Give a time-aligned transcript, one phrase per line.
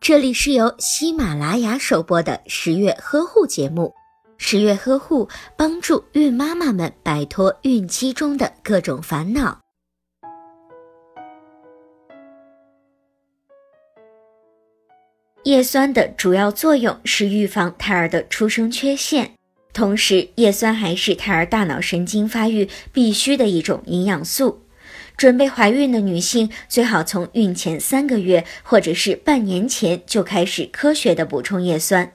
[0.00, 3.94] 这里是由喜马拉雅首播的十月呵护节目。
[4.36, 9.60] 十月呵护帮助孕妈妈们摆脱孕期中的各种烦恼。
[15.44, 19.32] 叶酸的主要作用是预防胎儿的出生缺陷，
[19.72, 24.63] 同时叶酸还是胎儿大脑神经发育必须的一种营养素。
[25.16, 32.12] 准备怀孕的女性最好从孕前三个月或者是半年前就开始科学的补充叶酸。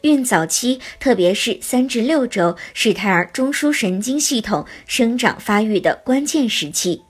[0.00, 7.02] 孕早期，特别是三至六周，是胎儿中枢神经系统生长发育的关键时期。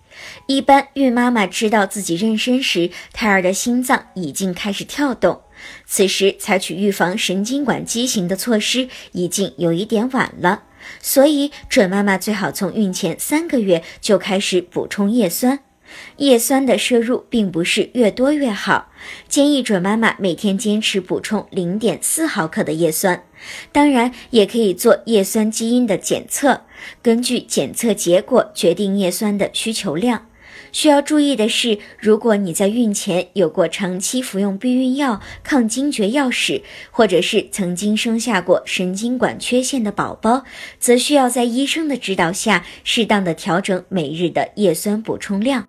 [0.46, 5.40] 一般孕妈妈知道自己妊娠时，胎儿的心脏已经开始跳动，
[5.86, 10.64] 此时采取预防神经管畸形的措施已经有一点晚了。
[11.00, 15.60] 所以，准妈妈最好从孕前三个月就开始补充叶酸。
[16.18, 18.92] 叶酸的摄入并不是越多越好，
[19.26, 23.24] 建议准妈妈每天坚持补充零点四毫克的叶酸。
[23.72, 26.62] 当然，也可以做叶酸基因的检测，
[27.00, 30.26] 根据检测结果决定叶酸的需求量。
[30.72, 40.44] 需要注意的是，如果你在孕前有过长期服用避孕药、抗惊厥药史，或者是曾经生下过神经管缺陷的宝宝，
[40.78, 45.66] 则需要在医生的指导下适当的调整每日的叶酸补充量。